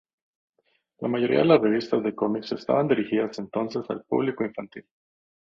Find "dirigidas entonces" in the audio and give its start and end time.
2.87-3.87